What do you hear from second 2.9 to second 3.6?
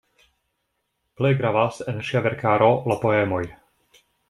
la poemoj.